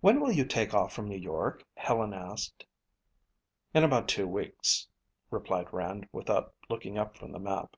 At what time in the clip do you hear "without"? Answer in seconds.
6.10-6.52